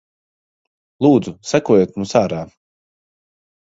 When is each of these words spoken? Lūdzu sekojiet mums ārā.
Lūdzu 1.07 1.33
sekojiet 1.51 1.95
mums 1.99 2.15
ārā. 2.23 2.41